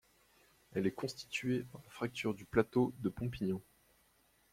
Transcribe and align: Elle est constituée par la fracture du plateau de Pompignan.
Elle 0.71 0.87
est 0.87 0.93
constituée 0.95 1.61
par 1.71 1.79
la 1.83 1.91
fracture 1.91 2.33
du 2.33 2.43
plateau 2.43 2.91
de 3.01 3.09
Pompignan. 3.09 3.61